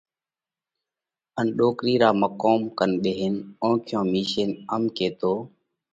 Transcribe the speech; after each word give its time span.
ان 1.37 1.45
ڏوڪرِي 1.57 1.93
را 2.01 2.09
مقوم 2.21 2.61
ڪنَ 2.77 2.91
ٻيهينَ 3.01 3.35
اونکيون 3.63 4.03
مِيشينَ 4.13 4.49
ام 4.73 4.83
ڪيتو: 4.97 5.33